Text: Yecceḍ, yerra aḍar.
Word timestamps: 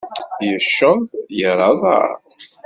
Yecceḍ, 0.49 0.99
yerra 1.37 1.67
aḍar. 1.71 2.09